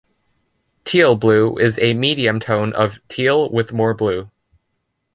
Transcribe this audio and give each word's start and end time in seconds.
Teal 0.83 1.15
blue 1.15 1.59
is 1.59 1.77
a 1.77 1.93
medium 1.93 2.39
tone 2.39 2.73
of 2.73 3.07
teal 3.07 3.51
with 3.51 3.71
more 3.71 3.93
blue. 3.93 4.31